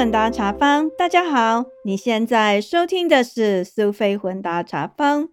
[0.00, 5.28] 混搭茶坊，大家好，你现在收听的是苏菲混搭茶坊。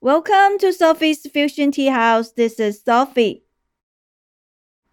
[0.00, 2.28] Welcome to Sophie's Fusion Tea House.
[2.28, 3.44] This is Sophie.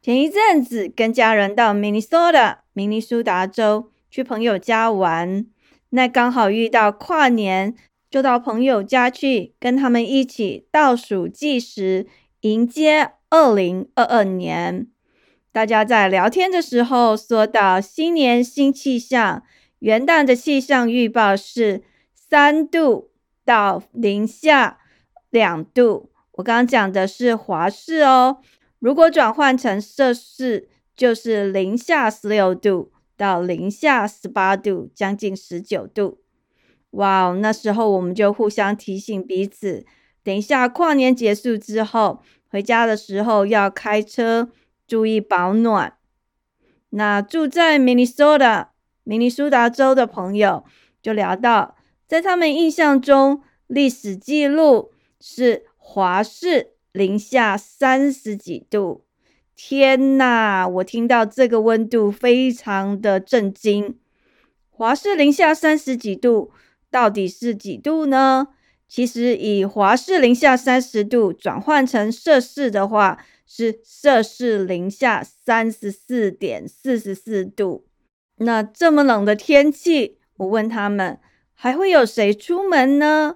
[0.01, 5.47] 前一阵子跟家人到 Minnesota 明尼苏达州去朋友家玩，
[5.89, 7.75] 那刚好遇到跨年，
[8.09, 12.07] 就到朋友家去跟他们一起倒数计时，
[12.39, 14.87] 迎接二零二二年。
[15.53, 19.43] 大家在聊天的时候说到新年新气象，
[19.77, 21.83] 元旦的气象预报是
[22.15, 23.11] 三度
[23.45, 24.79] 到零下
[25.29, 26.09] 两度。
[26.31, 28.39] 我刚刚讲的是华氏哦，
[28.79, 36.17] 如果转换成摄氏，就是零下十六度到零下十八度，将近十九度。
[36.89, 39.85] 哇哦，那时候我们就互相提醒彼此，
[40.23, 44.49] 等一下跨年结束之后，回家的时候要开车。
[44.87, 45.97] 注意保暖。
[46.89, 48.71] 那住在明尼苏达、
[49.03, 50.63] 明尼苏达州的朋友
[51.01, 51.75] 就聊到，
[52.07, 59.05] 在他们印象中，历史记录是华氏零下三十几度。
[59.55, 60.67] 天呐！
[60.67, 63.97] 我听到这个温度非常的震惊。
[64.69, 66.51] 华氏零下三十几度，
[66.91, 68.49] 到底是几度呢？
[68.87, 73.25] 其实以华氏零下三十度转换成摄氏的话。
[73.55, 77.85] 是摄氏零下三十四点四十四度。
[78.37, 81.19] 那这么冷的天气，我问他们
[81.53, 83.35] 还会有谁出门呢？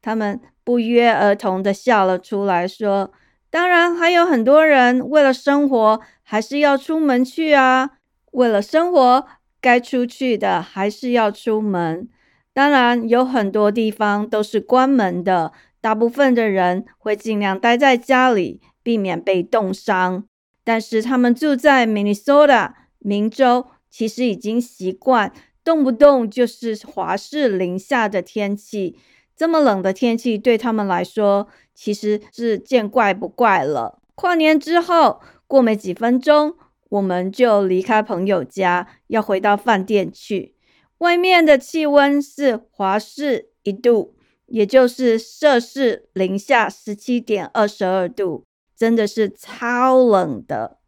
[0.00, 3.12] 他们不约而同的笑了出来，说
[3.50, 7.90] ：“当然还有很多人为了生活还是要出门去啊。
[8.30, 9.26] 为了生活，
[9.60, 12.08] 该出去的还是要出门。
[12.52, 20.28] 当然有很多地方都是关门的，大部分的人会尽量待在家里。”避免被冻伤，
[20.62, 25.32] 但是他们住在 Minnesota 明州，其实已经习惯
[25.64, 28.96] 动不动就是华氏零下的天气。
[29.36, 33.98] 这么冷的天气对他们来说，其实是见怪不怪了。
[34.14, 36.54] 跨年之后，过没几分钟，
[36.90, 40.54] 我们就离开朋友家，要回到饭店去。
[40.98, 44.14] 外面的气温是华氏一度，
[44.46, 48.45] 也就是摄氏零下十七点二十二度。
[48.76, 50.78] 真的是超冷的。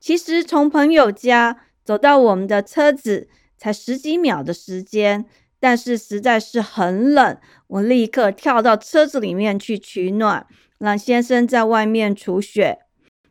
[0.00, 3.28] 其实从朋友家走到我们的车子
[3.58, 5.26] 才十几秒的时间，
[5.58, 7.36] 但是实在是很冷，
[7.66, 10.46] 我立刻跳到车子里面去取暖，
[10.78, 12.78] 让先生在外面除雪。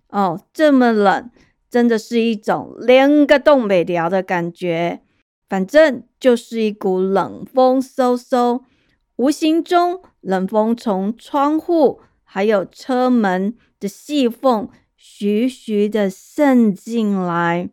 [0.09, 1.29] 哦，这么冷，
[1.69, 5.01] 真的是一种连个东北聊的感觉。
[5.47, 8.63] 反正就是一股冷风嗖嗖，
[9.17, 12.01] 无形中冷风从窗户。
[12.25, 17.69] 还有车门的细缝徐徐的渗进来，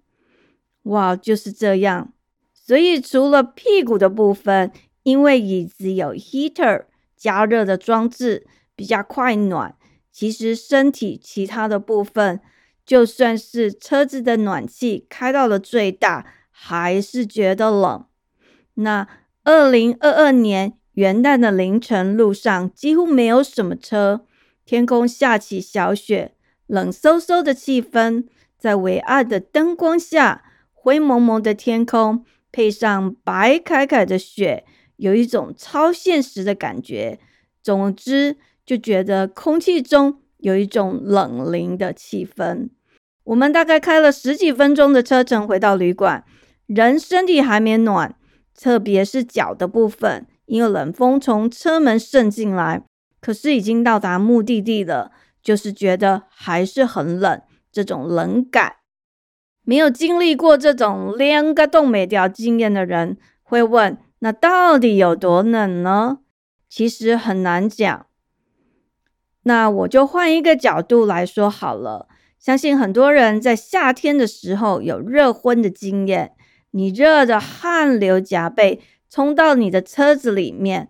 [0.85, 2.13] 哇，就是这样。
[2.53, 4.71] 所以除了屁股的部分，
[5.03, 6.85] 因为椅子有 heater
[7.17, 8.47] 加热的装置，
[8.77, 9.75] 比较快暖。
[10.13, 12.41] 其实身体其他的部分，
[12.85, 18.05] 就算是车子的暖气开到了最大，还是觉得冷。
[18.75, 19.09] 那
[19.43, 24.27] 二零二二年元旦的凌晨，路上几乎没有什么车。
[24.65, 26.35] 天空下起小雪，
[26.67, 28.25] 冷飕飕的气氛
[28.59, 34.65] 在微暗的灯光下，灰蒙蒙的天空配上白凯凯的雪，
[34.97, 37.19] 有一种超现实的感觉。
[37.63, 42.71] 总之，就觉得空气中有一种冷凝的气氛。
[43.25, 46.25] 我们大概开了十几分钟的车程回到旅馆，
[46.67, 48.17] 人身体还没暖，
[48.55, 52.83] 特别是脚的部分，因为冷风从车门渗进来。
[53.23, 57.41] 可是已经到达目的地了，就是觉得还是很冷，
[57.71, 58.75] 这种冷感。
[59.65, 66.19] 没有经历过这种连个冻没掉经验的人会问：那到底有多冷呢？
[66.69, 68.07] 其实很难讲。
[69.45, 72.09] 那我就换一个角度来说好了。
[72.41, 76.33] 相信很多人在夏天的时候有热昏的经验，
[76.73, 80.89] 你热的汗流浃背，冲到你的车子里面。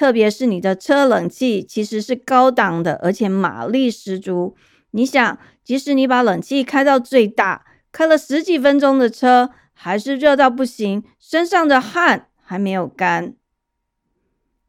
[0.00, 4.56] 特别是你的车冷气其实是高档的，而且马力十足。
[4.92, 13.34] 你想，即使你把冷气开到最大，开了十几分钟的车，还是热到不行，身上的汗还没有干。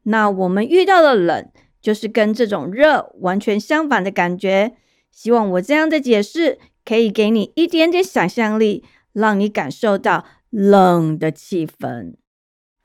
[0.02, 1.50] 那我们遇到的冷，
[1.80, 4.76] 就是跟这种热完全相反的感觉。
[5.10, 8.84] 希望我这样的解释可以给你一点点想象力，
[9.14, 12.16] 让你感受到冷的气氛。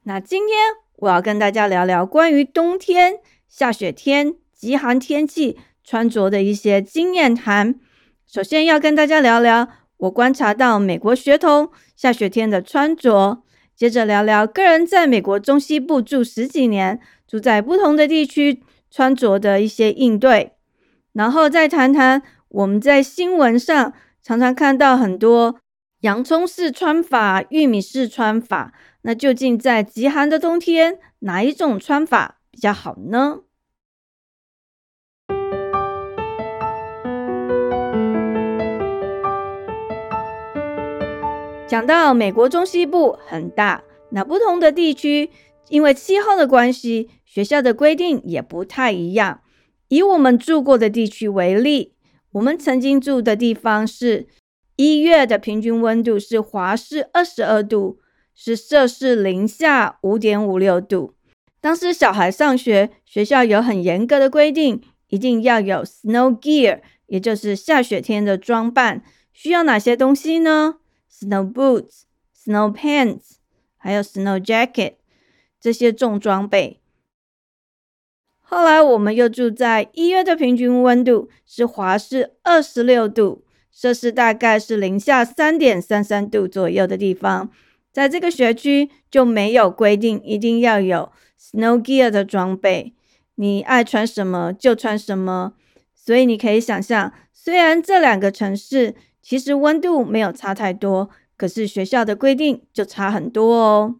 [0.04, 0.87] 那今天。
[0.98, 7.76] 我要跟大家聊聊关于冬天、下雪天、极寒天气穿着的一些经验谈。
[8.26, 9.68] 首先要跟大家聊聊
[9.98, 13.44] 我观察到美国学童下雪天的穿着。
[13.76, 20.54] 接着聊聊个人在美国中西部住十几年，住在不同的地区穿着的一些应对，
[21.14, 25.60] 然后再谈谈我们在新闻上常常看到很多
[26.00, 28.74] 洋葱式穿法、玉米式穿法，
[29.08, 33.44] 那究竟在极寒的冬天，哪一种穿法比较好呢？
[41.66, 45.30] 讲到美国中西部很大，那不同的地区
[45.70, 49.40] 因为气候的关系，学校的规定也不太一样。
[49.88, 51.96] 以我们住过的地区为例，
[52.34, 54.28] 我们曾经住的地方是
[54.76, 58.02] 一月的平均温度是华氏二十二度，
[58.40, 61.16] 是摄氏零下五点五六度。
[61.60, 64.80] 当时小孩上学，学校有很严格的规定，
[65.10, 69.04] 一定要有 snow gear，也就是下雪天的装扮。
[69.34, 70.76] 需要哪些东西呢
[71.12, 72.04] ？Snow boots,
[72.46, 73.38] snow pants，
[73.76, 74.94] 还有 snow jacket，
[75.60, 76.80] 这些重装备。
[78.40, 87.50] 后来我们又住在一月的平均温度是华氏二十六度，摄氏大概是零下三点三三度左右的地方。
[87.98, 91.12] 在这个学区就没有规定一定要有
[91.42, 92.94] snow gear 的装备，
[93.34, 95.54] 你爱穿什么就穿什么。
[95.96, 98.94] 所以你可以想象，虽然这两个城市。
[99.20, 103.96] 其实温度没有差太多，可是学校的规定就差很多哦。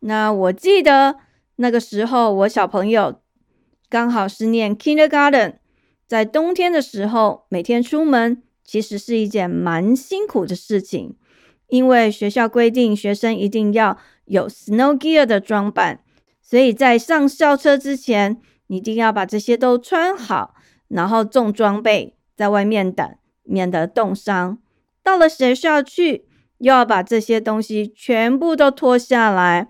[0.00, 1.18] 那我记得
[1.54, 3.20] 那个时候，我小朋友
[3.88, 5.58] 刚好是念 kindergarten，
[6.08, 11.14] 在冬天的时候，每天出门其实是一件蛮辛苦的事情，
[11.70, 13.96] 因为学校规定学生一定要
[14.26, 16.00] 有 snow gear 的装扮，
[16.42, 20.54] 所以在上校车之前，你一定要把这些都穿好，
[20.88, 23.08] 然后重装备在外面等。
[23.42, 24.58] 免得冻伤。
[25.02, 26.24] 到了学校去，
[26.58, 29.66] 又要把这些东西全部都脱下来。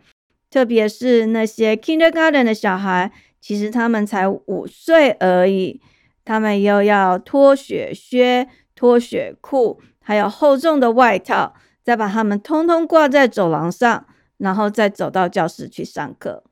[0.50, 3.10] 特别是那些 kindergarten 的小孩，
[3.40, 5.80] 其实他们才五岁而已，
[6.26, 14.06] 他们又要脱雪靴、脱雪裤，还有厚重的外套，再把他们通通挂在走廊上，
[14.38, 16.44] 然后再走到教室去上课。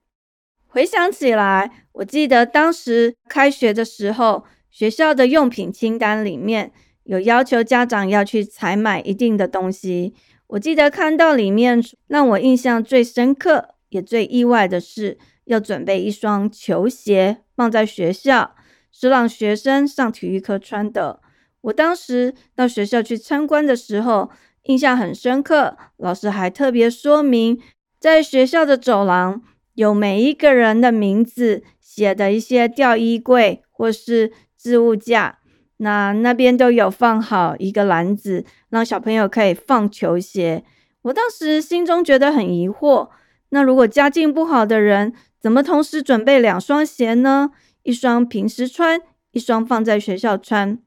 [0.67, 6.73] 回想起来，我记得当时开学的时候，学校的用品清单里面。
[7.05, 10.15] 有要求家长要去采买一定的东西。
[10.49, 15.17] 我记得看到里面让我印象最深刻也最意外的是，
[15.47, 18.55] 要准备一双球鞋放在学校，
[18.93, 21.21] 是让学生上体育课穿的。
[21.63, 24.31] 我当时到学校去参观的时候，
[24.65, 25.77] 印象很深刻。
[25.97, 27.61] 老师还特别说明，
[27.99, 29.43] 在学校的走廊
[29.75, 35.39] 有每一个人的名字写的一些吊衣柜或是置物架。
[35.79, 40.65] 那那边都有放好一个篮子，让小朋友可以放球鞋。
[41.03, 43.11] 我当时心中觉得很疑惑，
[43.51, 47.51] 那如果家境不好的人，怎么同时准备两双鞋呢？
[47.85, 49.01] 一双平时穿，
[49.31, 50.81] 一双放在学校穿。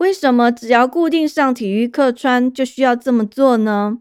[0.00, 3.98] 为什么只要固定上体育课穿就需要这么做呢？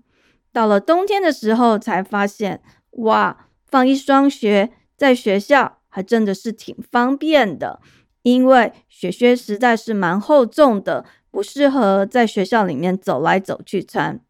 [0.53, 2.61] 到了冬天的时候才发现，
[2.91, 7.81] 哇，放一双鞋在学校还真的是挺方便的。
[8.21, 14.21] 因为雪靴实在是蛮厚重的，不适合在学校里面走来走去穿。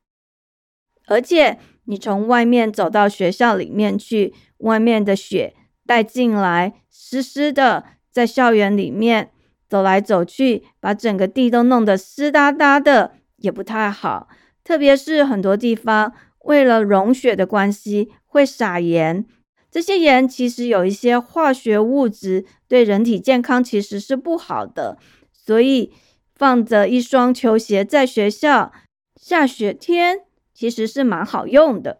[1.05, 5.55] 而且你从外面走到学校里面去，外面的雪
[5.85, 9.31] 带进来，湿湿的，在校园里面
[9.69, 14.27] 走来走去，把整个地都弄得湿哒哒的，也不太好。
[14.63, 19.25] 特别是很多地方为了融雪的关系，会撒盐。
[19.71, 24.97] 这些盐其实有一些化学物质，对人体健康其实是不好的，
[25.31, 25.93] 所以
[26.33, 28.71] 放着一双球鞋在学校
[29.15, 30.21] 下雪天
[30.53, 31.99] 其实是蛮好用的。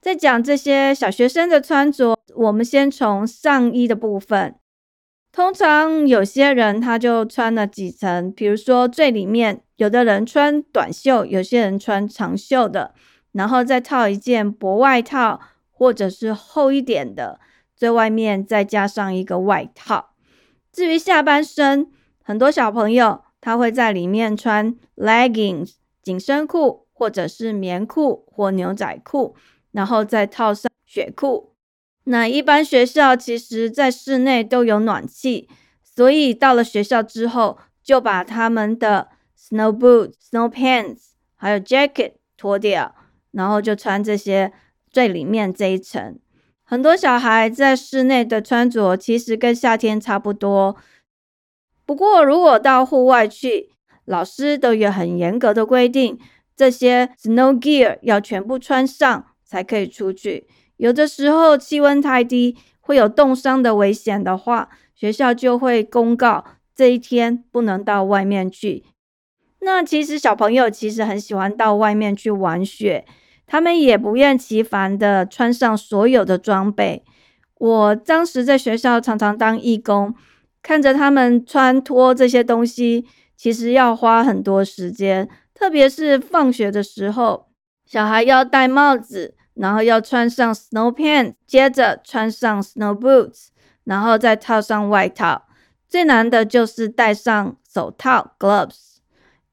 [0.00, 4.59] 在讲这些小学生的穿着，我们先从上衣的部分。
[5.32, 12.94] 通常有些人他就穿了几层，比如说最里面，有的人穿短袖，有些人穿长袖的，
[13.32, 15.40] 然后再套一件薄外套。
[15.82, 17.40] 或者是厚一点的，
[17.74, 20.10] 最外面再加上一个外套。
[20.70, 21.90] 至于下半身，
[22.22, 29.34] 很多小朋友他会在里面穿 leggings 紧身裤，或者是棉裤或牛仔裤，
[29.72, 31.49] 然后再套上雪裤。
[32.10, 35.48] 那一般学校其实在室内都有暖气，
[35.82, 42.94] 所以到了学校之后，就把他们的 snow boots、snow pants 还有 jacket 脱掉，
[43.32, 44.52] 然后就穿这些。
[44.92, 46.18] 最里面这一层，
[46.64, 50.74] 很多小孩在室内的穿着其实跟夏天差不多。
[51.86, 53.70] 不过，如果到户外去
[54.04, 56.18] 老师都有很严格的规定，
[56.56, 60.48] 这些 snow gear 要全部穿上才可以出去。
[60.80, 66.42] 有的时候气温太低，会有冻伤的危险的话，学校就会公告
[66.74, 68.86] 这一天不能到外面去。
[69.60, 73.04] 那其实小朋友其实很喜欢到外面去玩雪，
[73.46, 77.04] 他们也不厌其烦的穿上所有的装备。
[77.58, 80.14] 我当时在学校常常当义工，
[80.62, 83.04] 看着他们穿脱这些东西，
[83.36, 85.28] 其实要花很多时间。
[85.52, 87.48] 特别是放学的时候，
[87.84, 93.48] 小孩要戴帽子，然后要穿上 snow pants，接着穿上 snow boots，
[93.84, 95.42] 然后再套上外套。
[95.86, 98.96] 最难的就是戴上手套 gloves，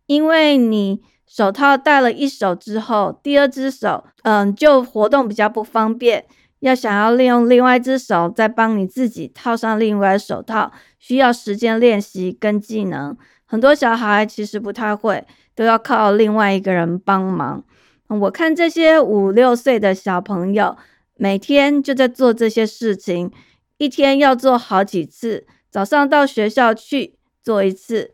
[0.06, 6.26] 因为你手套戴了一手之后，第二只手，嗯，就活动比较不方便。
[6.60, 13.16] 要想要利用另外一只手再帮你自己套上另外手套，需要时间练习跟技能。
[13.46, 17.64] 很多小孩其实不太会，都要靠另外一个人帮忙。
[18.08, 20.78] 我看这些五六岁的小朋友，
[21.16, 23.32] 每天就在做这些事情，
[23.78, 25.46] 一天要做好几次。
[25.70, 28.14] 早上到学校去做一次，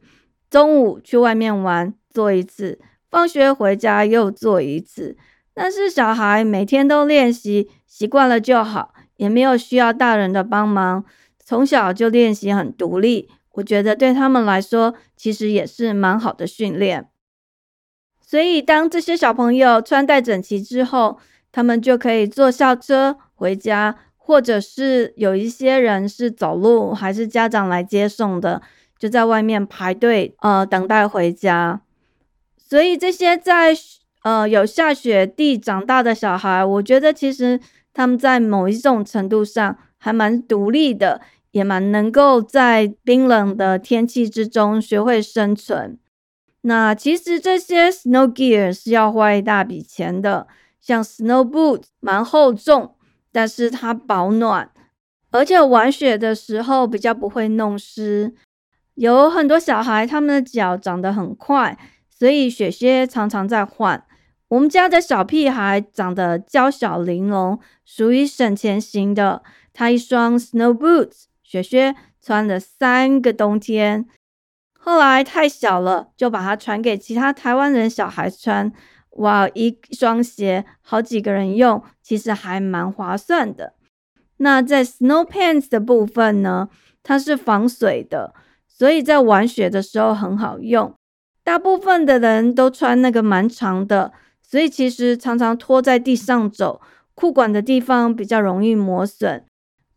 [0.49, 5.15] 中午去外面玩做一次，放学回家又做一次。
[5.53, 7.69] 但是小孩每天都练习。
[7.85, 11.05] 习惯了就好，也没有需要大人的帮忙。
[11.45, 17.07] 从小就练习很独立，我觉得对他们来说其实也是蛮好的训练。
[18.33, 21.19] 所以当这些小朋友穿戴整齐之后，
[21.51, 28.59] 他们就可以坐校车回家，或者是有一些人是走路，还是家长来接送的，
[28.97, 31.81] 就在外面排队呃等待回家。
[32.57, 33.75] 所以这些在
[34.23, 37.59] 呃有下雪地长大的小孩，我觉得其实。
[37.95, 41.21] 他们在某一种程度上还蛮独立的，
[41.51, 45.99] 也蛮能够在冰冷的天气之中学会生存。
[46.65, 50.47] 那其实这些 snow gear 是要花一大笔钱的，
[50.79, 52.95] 像 snow boots 蛮厚重，
[53.31, 54.71] 但是它保暖，
[55.31, 58.33] 而且玩雪的时候比较不会弄湿。
[58.95, 61.77] 有很多小孩他们的脚长得很快，
[62.09, 64.05] 所以雪靴常常在换。
[64.49, 69.41] 我们家的小屁孩长得娇小玲珑，属于省钱型的。
[69.73, 74.05] 他一双 snow boots 雪靴穿了三个冬天，
[74.85, 78.69] 后来太小了，就把它传给其他台湾人小孩穿。
[79.11, 83.75] 哇，一双鞋好几个人用，其实还蛮划算的。
[84.37, 86.67] 那在 snow pants 的部分呢，
[87.01, 88.33] 它是防水的，
[88.67, 90.93] 所以在玩雪的时候很好用。
[91.45, 94.11] 大部分的人都穿那个蛮长的。
[94.41, 96.81] 所以其实常常拖在地上走，
[97.15, 99.45] 裤管的地方比较容易磨损。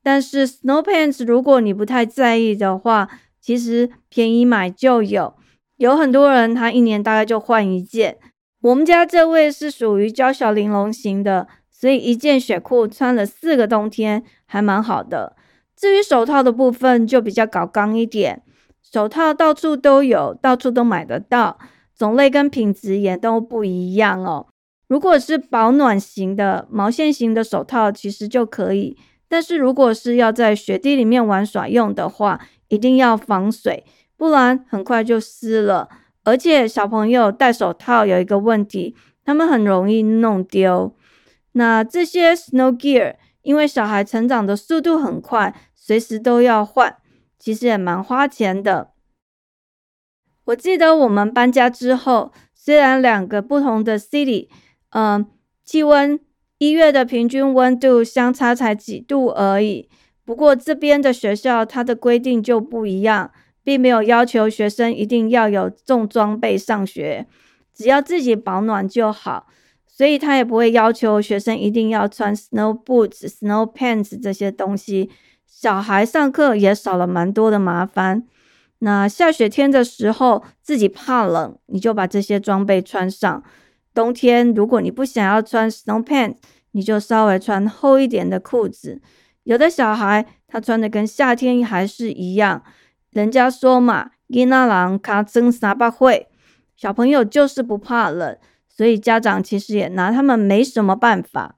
[0.02, 3.08] 但是 snow pants 如果你不太在意的话，
[3.46, 5.34] 其实便宜买就有。
[5.76, 8.18] 有很多人他一年大概就换一件。
[8.60, 15.36] 我们家这位是属于娇小玲珑型的，所以一件雪裤穿了四个冬天，还蛮好的。
[15.76, 18.42] 至于手套的部分就比较搞刚一点，
[18.82, 21.56] 手套到处都有，到处都买得到。
[21.96, 24.48] 种类跟品质也都不一样哦。
[24.88, 28.96] 如果是保暖型的毛线型的手套，其实就可以。
[29.28, 33.85] 但是如果是要在雪地里面玩耍用的话，一定要防水，
[34.16, 35.88] 不然很快就湿了。
[36.25, 40.94] 而且小朋友戴手套有一个问题，他们很容易弄丢。
[41.52, 46.96] 那这些 snow gear，因为小孩成长的速度很快，随时都要换，
[47.38, 48.90] 其实也蛮花钱的。
[50.46, 54.49] 我记得我们搬家之后，虽然两个不同的 city，
[54.90, 55.26] 嗯，
[55.64, 56.18] 气温
[56.58, 59.88] 一月的平均温度相差才几度而已。
[60.26, 63.30] 不过这边的学校它的规定就不一样，
[63.64, 67.26] 并没有要求学生一定要有重装备上学，
[67.73, 69.47] 只要自己保暖就好。
[69.87, 75.09] 所以他也不会要求学生一定要穿 snow boots、snow pants 这些东西。
[75.47, 78.26] 小孩上课也少了蛮多的麻烦。
[78.80, 83.42] 那下雪天的时候，自己怕冷，你就把这些装备穿上。
[83.95, 86.37] 冬天如果你不想要穿 snow pants，
[86.73, 89.00] 你就稍微穿厚一点的裤子。
[89.46, 92.64] 有的小孩他穿的跟夏天还是一样。
[93.10, 96.26] 人家说嘛，囡仔人卡真三八会，
[96.76, 98.36] 小朋友就是不怕冷，
[98.68, 101.54] 所以家长其实也拿他们没什么办法。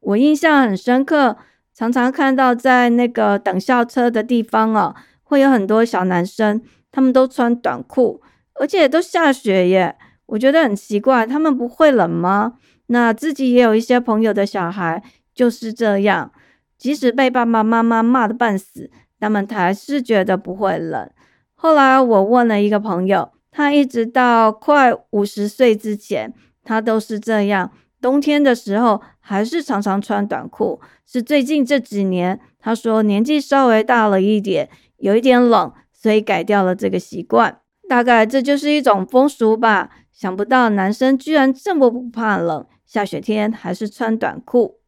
[0.00, 1.38] 我印象很深刻，
[1.72, 4.94] 常常看到在那个等校车的地方哦。
[5.22, 8.20] 会有很多小男生，他们都穿短裤，
[8.60, 9.96] 而且都下雪耶。
[10.26, 12.58] 我觉得很奇怪，他们不会冷吗？
[12.88, 15.02] 那自己也有一些朋友的小孩
[15.34, 16.30] 就是这样，
[16.78, 21.10] 即使被爸爸妈妈骂的半死，他们还是觉得不会冷。
[21.54, 27.70] 后来我问了一个朋友，他一直到快五十岁之前，他都是这样。
[28.00, 30.80] 冬天的时候还是常常穿短裤。
[31.06, 37.60] 是最近这几年，他说年纪稍微大了一点，有一点冷，所以改掉了这个习惯。
[37.88, 39.90] 大概这就是一种风俗吧。
[40.12, 44.80] 想不到男生居然这么不怕冷，下雪天还是穿短裤。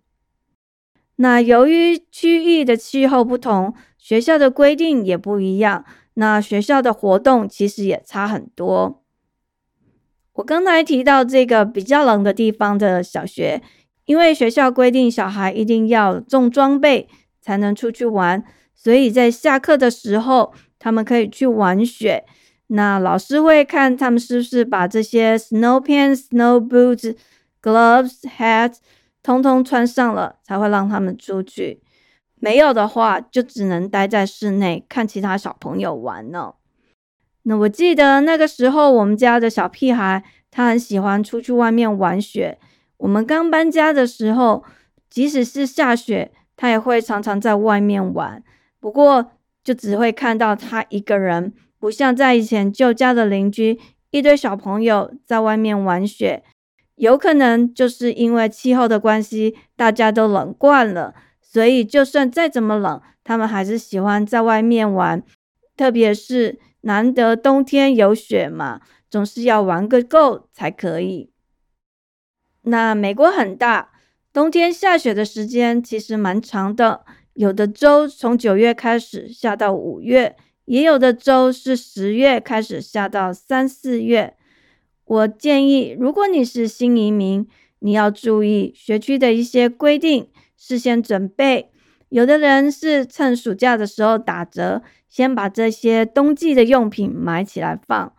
[1.17, 5.85] 那由于区域的气候不同，学校的规定也不一样。
[6.15, 9.03] 那学校的活动其实也差很多。
[10.35, 13.63] 我刚才提到这个比较冷的地方的小学，
[14.05, 17.09] 因为学校规定小孩一定要重装备
[17.41, 18.45] 才能出去玩，
[18.75, 22.25] 所以在下课的时候，他们可以去玩雪。
[22.69, 27.17] 那老师会看他们是不是把这些 snow pants、snow boots、
[27.63, 28.77] gloves、hats
[29.27, 31.83] 通通穿上了，才会让他们出去。
[32.37, 36.55] 没有的话，就只能待在室内看其他小朋友玩呢。
[37.43, 42.61] 那我记得那个时候，我们家的小屁孩他很喜欢出去外面玩雪。
[42.99, 44.63] 我们刚搬家的时候，
[45.11, 48.41] 即使是下雪，他也会常常在外面玩。
[48.79, 49.33] 不过，
[49.65, 53.81] 就只会看到他一个人，不像在以前旧家的邻居
[54.11, 56.45] 一堆小朋友在外面玩雪。
[56.97, 61.15] 有可能就是因为气候的关系，大家都冷惯了。
[61.41, 65.23] 所以，就算再怎么冷，他们还是喜欢在外面玩。
[65.77, 71.31] 特别是难得冬天有雪嘛，总是要玩个够才可以。
[72.63, 73.93] 那美国很大，
[74.33, 80.35] 冬天下雪的时间其实蛮长的，有的州从九月开始下到五月，
[80.65, 84.35] 也有的州是十月开始下到三四月。
[85.07, 87.47] 我建议，如果你是新移民，
[87.79, 90.29] 你要注意学区的一些规定。
[90.57, 91.71] 事先准备，
[92.09, 98.13] 有的人是趁暑假的时候打折，先把这些冬季的用品买起来放。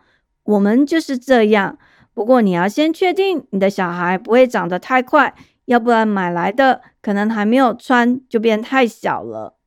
[0.44, 1.78] 我们就是这样，
[2.14, 5.34] 不过你要先确定你的小孩不会长得太快，
[5.66, 9.58] 要不然买来的可能还没有穿就变太小了。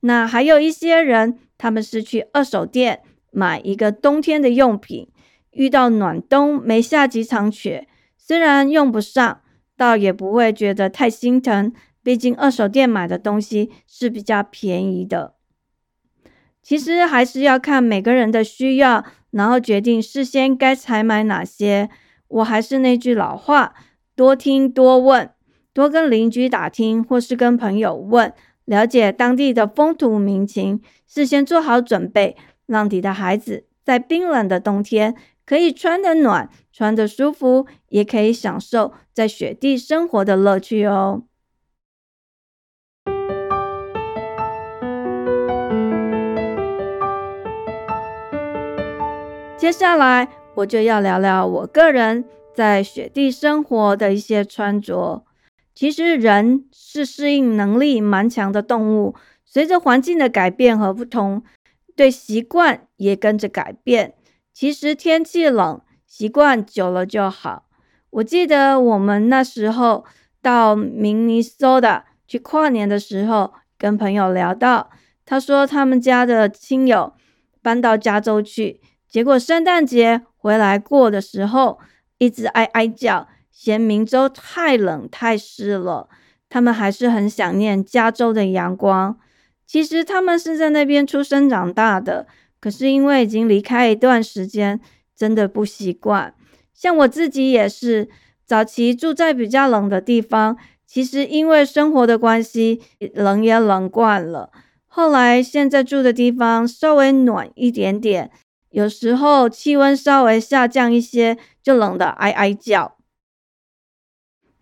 [0.00, 3.00] 那还有一些人，他们是去二手店
[3.30, 5.08] 买一个冬天的用品，
[5.54, 9.40] 遇到暖冬没下几场雪，虽然用不上。
[9.76, 15.34] 倒也不会觉得太心疼，毕竟二手店买的东西是比较便宜的。
[16.62, 21.90] 其实还是要看每个人的需要，然后决定事先该采买哪些。
[22.28, 23.74] 我还是那句老话，
[24.14, 25.28] 多听多问，
[25.72, 28.32] 多跟邻居打听，或是跟朋友问，
[28.66, 32.36] 了解当地的风土民情，事先做好准备，
[32.66, 35.16] 让你的孩子在冰冷的冬天。
[35.46, 41.24] 可以穿得暖，穿得舒服，也可以享受在雪地生活的乐趣哦。
[49.56, 55.24] 接下来我就要聊聊我个人在雪地生活的一些穿着。
[55.74, 61.42] 其实人是适应能力蛮强的动物，随着环境的改变和不同，
[61.96, 64.14] 对习惯也跟着改变。
[64.54, 67.64] 其实天气冷，习惯久了就好。
[68.10, 70.04] 我记得我们那时候
[70.40, 74.90] 到明尼苏达去跨年的时候，跟朋友聊到，
[75.26, 77.14] 他说他们家的亲友
[77.60, 81.80] 搬到加州去，结果圣诞节回来过的时候，
[82.18, 86.08] 一直哀哀叫，嫌明州太冷太湿了。
[86.48, 89.18] 他们还是很想念加州的阳光。
[89.66, 92.28] 其实他们是在那边出生长大的。
[92.64, 94.80] 可是因为已经离开一段时间，
[95.14, 96.34] 真的不习惯。
[96.72, 98.08] 像我自己也是，
[98.46, 102.80] 早期住在比较冷的地方，其实因为生活的关系，
[103.12, 104.50] 冷也冷惯了。
[104.86, 108.30] 后来现在住的地方稍微暖一点点，
[108.70, 112.96] 有时候气温稍微下降一些，就冷得哀哀叫。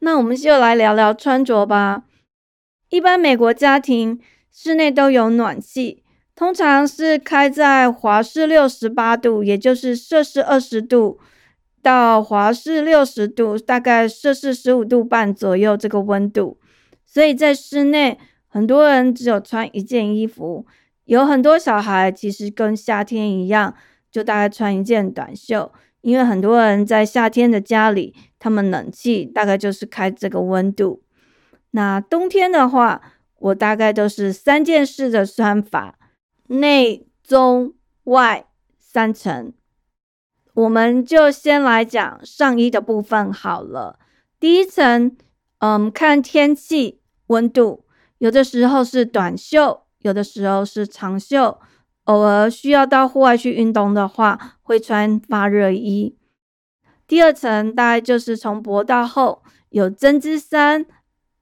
[0.00, 2.02] 那我们就来聊聊穿着吧。
[2.88, 6.01] 一般美国家庭室内都有暖气。
[6.42, 11.20] 通常是开在华氏六十八度，也就是摄氏二十度，
[11.80, 16.58] 到华氏六十度，大概摄氏十五度半左右这个温度。
[17.06, 20.66] 所以在室内，很多人只有穿一件衣服。
[21.04, 23.76] 有很多小孩其实跟夏天一样，
[24.10, 25.70] 就大概穿一件短袖。
[26.00, 31.04] 因为很多人在夏天的家里，他们冷气大概就是开这个温度。
[31.70, 33.00] 那冬天的话，
[33.38, 36.00] 我大概都是三件式的穿法。
[36.52, 38.46] 内、中、外
[38.78, 39.52] 三层，
[40.52, 43.98] 我们就先来讲上衣的部分好了。
[44.38, 45.16] 第一层，
[45.58, 47.86] 嗯，看天气温度，
[48.18, 51.58] 有的时候是短袖，有的时候是长袖。
[52.04, 56.18] 偶尔需要到户外去运动的话，会穿发热衣。
[57.06, 60.84] 第二层大概就是从薄到厚，有针织衫、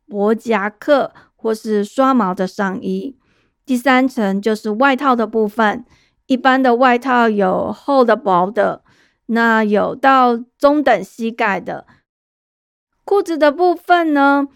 [0.07, 3.17] 薄夹克或是刷毛的上衣。
[3.65, 5.85] 第三层就是外套的部分，
[6.27, 8.83] 一般的外套有厚的、薄的，
[9.27, 11.87] 那有到中等膝盖的。
[13.05, 14.47] 裤子的部分呢，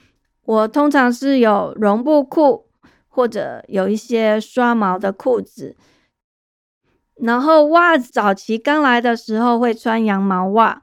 [0.44, 2.66] 我通常是有绒布裤，
[3.08, 5.76] 或者有一些刷毛的裤子。
[7.16, 10.82] 然后袜子早期刚来的时候会穿羊毛袜，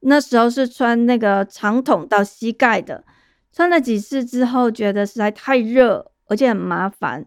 [0.00, 3.04] 那时候是穿那个长筒到膝盖的。
[3.52, 7.26] 穿了几次之后，觉得实在太热，而且很麻烦。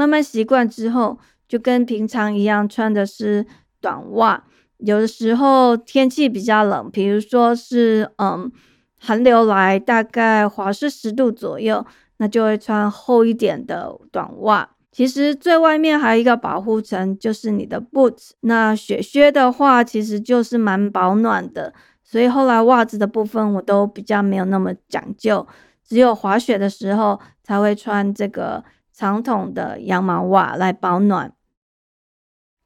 [0.00, 3.44] 慢慢习惯之后，就跟平常一样穿的是
[3.82, 4.42] 短袜。
[4.78, 8.50] 有的时候天气比较冷，比如说是嗯
[8.98, 11.84] 寒流来，大概华氏十度左右，
[12.16, 14.70] 那就会穿厚一点的短袜。
[14.90, 18.30] 其实最外面还有一个保护层，就是你的 boots。
[18.40, 21.74] 那雪靴的话，其实就是蛮保暖的。
[22.02, 25.46] 所以后来袜子的部分，我都比较没有那么讲究，
[25.86, 28.64] 只有滑雪的时候才会穿这个
[29.00, 31.32] 长筒的羊毛袜来保暖。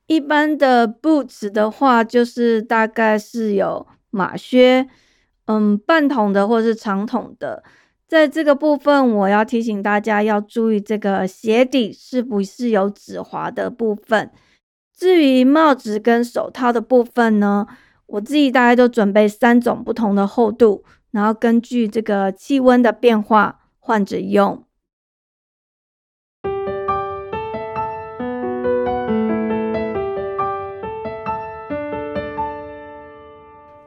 [0.09, 4.88] 一般的 boots 的话，就是大概是有马靴，
[5.44, 7.62] 嗯，半筒的或是长筒的。
[8.09, 14.29] 在这个部分，我要提醒大家要注意这个鞋底是不是有止滑的部分。
[14.92, 17.64] 至于帽子跟手套的部分呢，
[18.07, 24.64] 我自己大概都准备三种不同的厚度，然后根据这个气温的变化换着用。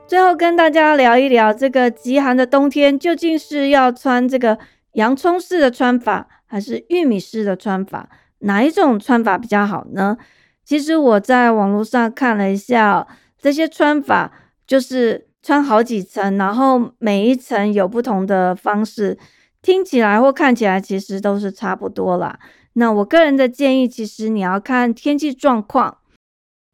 [0.08, 4.58] 最后跟大家聊一聊，这个极寒的冬天究竟是要穿这个
[4.93, 8.10] 洋葱式的穿法，还是玉米式的穿法？
[8.39, 10.17] 哪一种穿法比较好呢？
[10.63, 13.06] 其实我在网络上看了一下，
[13.38, 14.32] 这些穿法
[14.65, 19.17] 就是穿好几层，然后每一层有不同的方式，
[19.62, 22.39] 听起来或看起来其实都是差不多啦。
[22.74, 25.98] 那我个人的建议，其实你要看天气状况，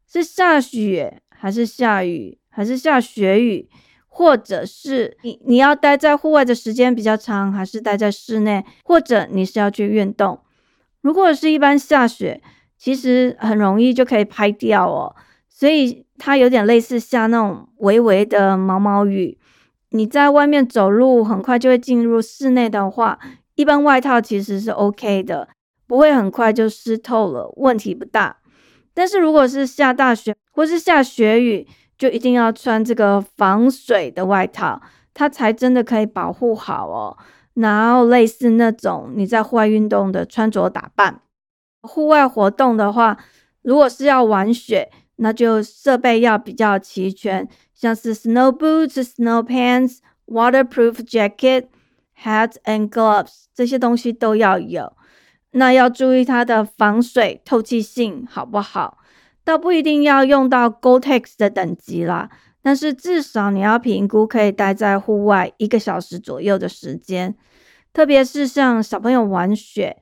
[0.08, 2.38] 是下雪还是下雨。
[2.54, 3.68] 还是下雪雨，
[4.06, 10.38] 或者是你你要待在户外的时间比较长，还是待在室内，或者你是要去运动。
[11.00, 12.40] 如果是一般下雪，
[12.78, 15.16] 其实很容易就可以拍掉哦，
[15.48, 19.36] 所以它有点类似下那种微微的毛毛雨。
[19.90, 23.18] 你在外面走路，很快就会进入室内的话，
[23.54, 25.48] 一般外套其实是 OK 的，
[25.86, 28.38] 不会很快就湿透了，问题不大。
[28.92, 34.80] 但是如果是下大雪或是下雪雨，就一定要穿这个防水的外套，
[35.12, 37.16] 它才真的可以保护好哦。
[37.54, 41.20] 然后类似那种你在户外运动的穿着打扮，
[41.82, 43.16] 户外活动的话，
[43.62, 51.66] 如果是要玩雪，那就设备要比较齐全，像是 snow boots、snow pants、waterproof jacket、
[52.20, 54.92] hat and gloves 这些东西都要有。
[55.52, 58.98] 那要注意它的防水透气性好不好？
[59.44, 62.30] 倒不一定要用到 Gore-Tex 的等级啦，
[62.62, 67.36] 但是至少你要评估可以待在户外一个小时左右的时间。
[67.92, 69.98] 特别是像小朋友玩雪，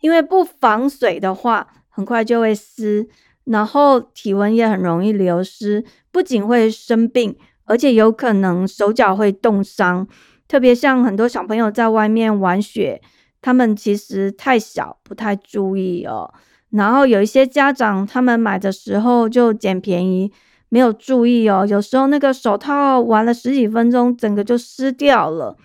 [0.00, 3.08] 因为不防水的话，很快就会湿，
[3.44, 10.06] 然后体温也很容易流失，不仅会生病，而且有可能手脚会冻伤。
[10.48, 13.00] 特别像很多小朋友在外面玩雪，
[13.40, 16.34] 他们其实太小，不太注意哦。
[16.70, 20.32] 然后有一些家长，他们买的时候就捡便宜，
[20.68, 21.66] 没有注意哦。
[21.68, 25.56] 有时候那个手套玩了十几分钟，整个就湿掉了。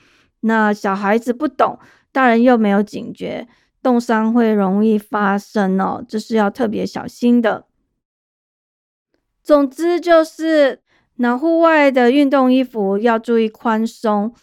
[0.42, 1.78] 那小孩子不懂，
[2.12, 3.48] 大人又没有警觉，
[3.84, 7.66] 冻伤会容易发生哦，这是要特别小心的。
[9.44, 10.82] 总之就是，
[11.18, 14.34] 那户外的运动衣服要注意宽松，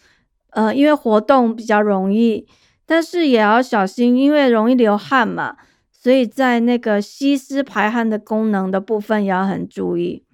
[0.51, 2.47] 呃，因为活动比较容易，
[2.85, 5.57] 但是也要小心，因为容易流汗嘛。
[6.03, 10.25] 所以在那个吸湿排汗的功能的部分也要很注意。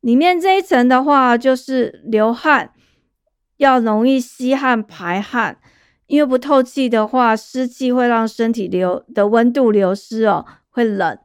[0.00, 2.72] 里面这一层的话，就是流汗
[3.58, 5.58] 要容易吸汗排汗，
[6.06, 11.18] 因为不透气的话，湿气会让身体流的温度流失哦，会冷。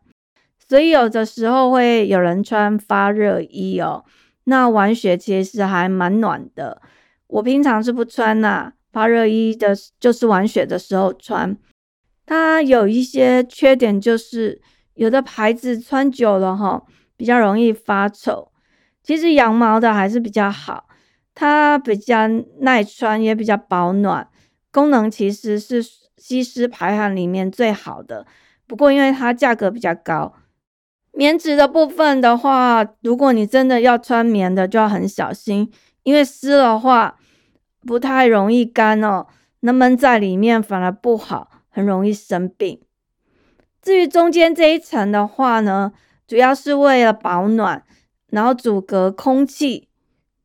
[0.68, 4.04] 所以有的时候会有人穿发热衣哦。
[4.44, 6.82] 那玩雪其实还蛮暖的，
[7.28, 11.58] 我平常是不穿呐，发热衣的就是玩雪的时候穿。
[12.30, 14.62] 它有一些缺点，就是
[14.94, 16.84] 有的牌子穿久了哈，
[17.18, 18.52] 比较容易发臭。
[19.02, 20.86] 其实羊毛的还是比较好，
[21.34, 22.28] 它比较
[22.60, 24.28] 耐穿，也比较保暖，
[24.72, 25.82] 功能其实是
[26.18, 28.28] 吸湿排汗里面最好的。
[28.68, 30.36] 不过因为它价格比较高，
[31.14, 35.72] 棉质的部分的话，如果你真的要穿棉的，就要很小心，
[36.04, 37.18] 因为湿的话
[37.82, 39.26] 不太容易干哦，
[39.62, 42.82] 那闷在里面反而不好，很容易生病。
[43.82, 45.94] 至于中间这一层的话呢，
[46.28, 47.84] 主要是为了保暖，
[48.28, 49.88] 然后阻隔空气，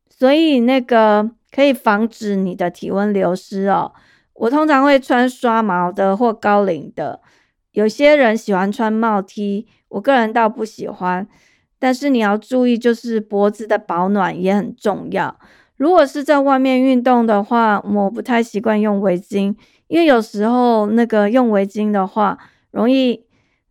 [0.08, 3.92] 所以那个可以防止你的体温流失哦。
[4.34, 7.20] 我通常会穿刷毛的或高领的，
[7.72, 11.26] 有些人喜欢穿帽 T，我个人倒不喜欢。
[11.80, 15.38] 但是你要注意，就是脖子的保暖也很重要。
[15.76, 19.54] 如果是在外面运动的话，我不太习惯用围巾，
[19.88, 22.38] 因为有时候那个用围巾的话，
[22.70, 23.24] 容易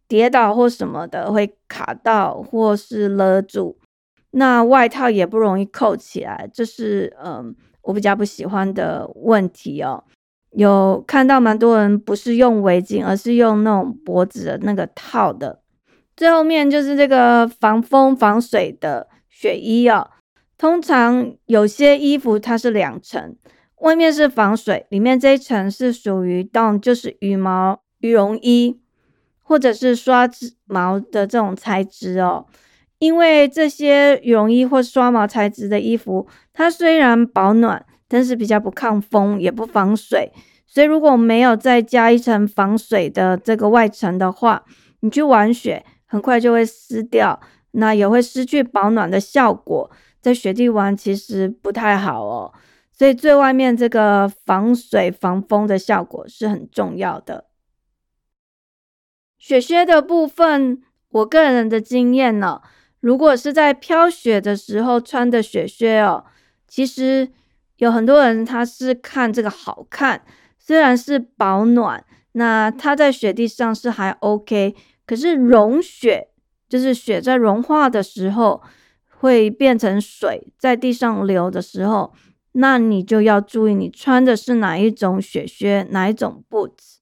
[0.07, 3.77] 跌倒或什么的，会卡到或是勒住。
[4.31, 10.03] 那外套也不容易扣起来，这是嗯我比较不喜欢的问题哦。
[10.51, 15.61] 有看到蛮多人不是用围巾，而是用那种脖子的那个套的。
[16.15, 20.09] 最后面就是这个防风防水的雪衣哦。
[20.63, 23.35] 通常有些衣服它是两层，
[23.81, 28.79] 外面是防水，里面这一层是属于 down，就是羽毛羽绒衣，
[29.41, 30.25] 或者是刷
[30.63, 32.45] 毛的这种材质哦。
[32.99, 37.85] 因为这些羽绒衣或刷毛材质的衣服，它虽然保暖。
[38.07, 40.31] 但是比较不抗风，也不防水，
[40.67, 44.63] 所以如果没有再加一层防水的这个外层的话，
[44.99, 47.39] 你去玩雪很快就会湿掉，
[47.71, 49.89] 那也会失去保暖的效果，
[50.23, 52.51] 在雪地玩其实不太好哦。
[52.91, 57.45] 所以最外面这个防水防风的效果是很重要的。
[59.37, 62.61] 雪靴的部分，我个人的经验呢，
[62.99, 66.25] 如果是在飘雪的时候穿的雪靴哦，
[66.67, 67.31] 其实。
[67.77, 70.23] 有很多人他是看这个好看，
[70.57, 76.29] 虽然是保暖，那它在雪地上是还 OK，可是融雪
[76.69, 78.61] 就是雪在融化的时候
[79.23, 82.11] 会变成水在地上流的时候，
[82.51, 86.97] 那你就要注意你穿的是哪一种雪靴，哪一种 boots。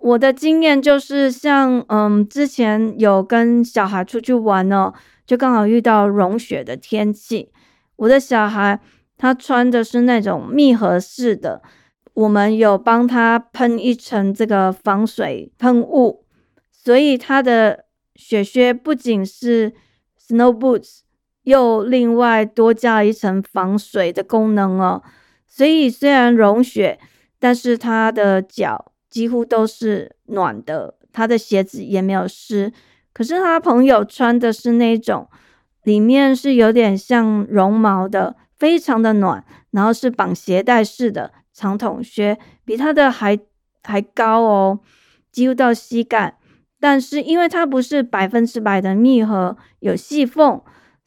[0.00, 4.94] 我的经验就是，像嗯之前有跟小孩出去玩哦，
[5.26, 7.50] 就刚好遇到融雪的天气，
[7.96, 8.80] 我的小孩。
[9.18, 11.62] 他穿的是那种密合式的，
[12.12, 16.22] 我们有帮他喷一层这个防水喷雾，
[16.70, 19.72] 所以他的雪靴不仅是
[20.20, 20.98] snow boots，
[21.46, 25.02] 又另外多加了一层防水的功能哦。
[25.46, 26.98] 所以虽然融雪，
[27.40, 32.72] 但是他的脚几乎都是暖的，他的鞋子也没有湿。
[33.12, 35.28] 可是他朋友穿的是那种
[35.82, 38.36] 里面是有点像绒毛的。
[38.58, 43.38] 非常的暖，然后是绑鞋带式的长筒靴，比他的还
[43.82, 44.80] 还高哦，
[45.30, 46.38] 几乎到膝盖。
[46.80, 50.58] 但是因为它不是百分之百的密合，有细缝，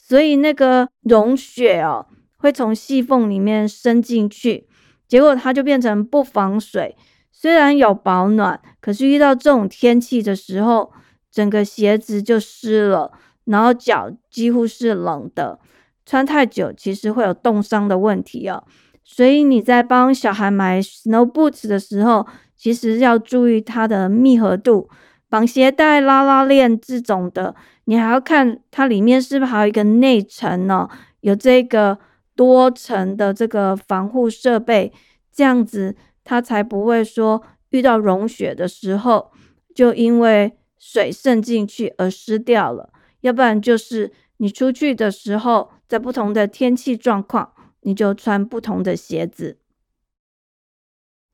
[0.09, 4.67] 所以那个融雪哦会从细缝里面伸进去，
[5.07, 6.97] 结果它就变成不防水。
[7.31, 10.91] 虽然有保暖，可是遇到这种天气的时候，
[11.31, 13.11] 整个鞋子就湿了，
[13.45, 15.59] 然后脚几乎是冷的。
[16.07, 18.63] 穿太久其实会有冻伤的问题哦，
[19.03, 22.25] 所以你在帮小孩买 snow boots 的时候，
[22.57, 24.89] 其实要注意它的密合度，
[25.29, 27.53] 绑鞋带、拉拉链这种的，
[27.89, 30.87] 你还要看它里面是不是还有一个内层呢，
[31.21, 31.97] 有这个
[32.35, 34.93] 多层的这个防护设备，
[35.33, 39.31] 这样子它才不会说遇到融雪的时候，
[39.73, 45.71] 就因为水渗进去而湿掉了，要不然就是你出去的时候。
[45.89, 49.57] 在不同的天气状况，你就穿不同的鞋子。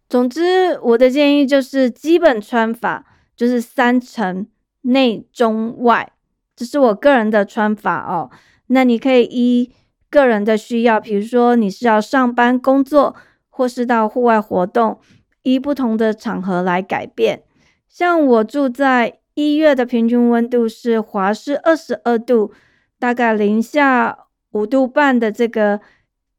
[0.07, 4.47] 总之，我的建议就是基本穿法就是三层
[4.83, 6.13] 内中外，
[6.55, 8.29] 这是我个人的穿法哦。
[8.67, 9.71] 那你可以依
[10.09, 13.15] 个人的需要，比如说你是要上班工作，
[13.49, 14.99] 或是到户外活动，
[15.43, 17.43] 依不同的场合来改变。
[17.87, 22.51] 像我住在一月的平均温度是华氏二十二度，
[22.99, 24.19] 大概零下。
[24.51, 25.81] 五度半的这个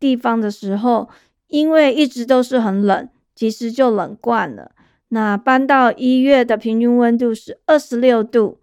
[0.01, 1.11] 地方的时候，
[1.49, 4.71] 因为一直都是很冷，其实就冷惯了。
[5.09, 8.59] 那搬到一月的平均温度是二十六度，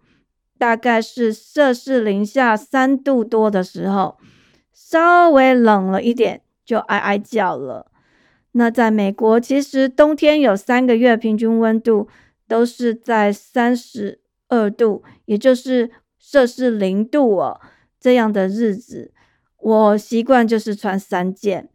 [0.64, 4.16] 大概是摄氏零下三度多的时候，
[4.72, 7.92] 稍微冷了一点就哀哀叫了。
[8.52, 12.08] 那在美国，其实冬天有三个月平均温度
[12.48, 17.60] 都是在三十二度，也就是摄氏零度哦
[18.00, 19.12] 这样的日子。
[19.58, 21.68] 我习惯就是穿三件。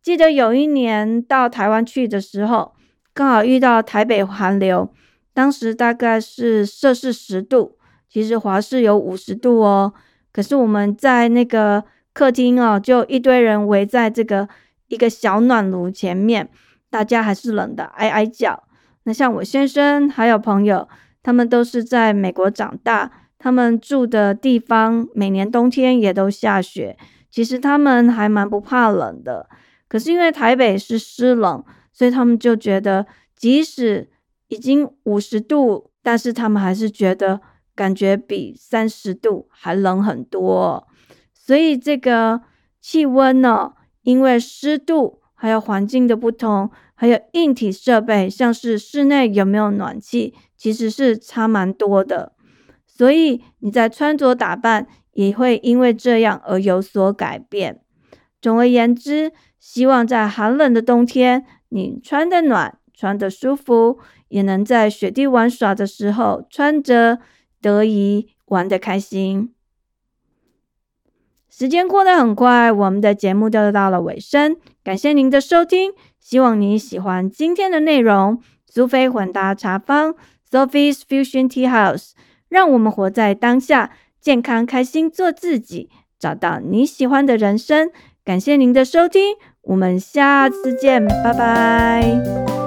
[0.00, 2.76] 记得有一年到台湾去的时候，
[3.12, 4.94] 刚好遇到台北寒流，
[5.34, 7.76] 当时大概是摄氏十度，
[8.08, 9.92] 其实华氏有五十度哦。
[10.32, 14.48] 可是我们在那个客厅哦，就一堆人围在这个
[14.88, 16.48] 一个小暖炉前面，
[16.90, 18.64] 大家还是冷的哀哀叫。
[19.04, 20.88] 那像我先生还有朋友，
[21.22, 26.98] 他们都是在美国长大，他们住的地方每年冬天也都下雪，
[27.30, 29.48] 其实他们还蛮不怕冷的。
[29.88, 34.10] 可是因为台北是湿冷，所以他们就觉得，即使
[34.48, 37.40] 已经五十度，但是他们还是觉得
[37.76, 40.88] 感觉比三十度还冷很多。
[41.32, 42.40] 所以这个
[42.80, 52.32] 气温呢，因为湿度还有环境的不同，还有硬体设备，像是室内有没有暖气，其实是差蛮多的。
[52.84, 57.80] 所以你在穿着打扮也会因为这样而有所改变。
[58.40, 59.32] 总而言之。
[59.58, 67.18] 希望在寒冷的冬天，你穿的暖，穿的舒服，也能在雪地玩耍的时候穿着
[67.66, 69.52] 得宜，玩的开心。
[71.50, 78.40] 时间过得很快，我们的节目就到了尾声，感谢您的收听，希望你喜欢今天的内容。
[78.68, 80.14] 苏菲混搭茶坊
[80.48, 82.12] ，Sophie's Fusion Tea House，
[82.48, 87.90] 让我们活在当下，健康开心做自己，找到你喜欢的人生。
[88.24, 89.36] 感谢您的收听。
[89.62, 92.65] 我们下次见，拜拜。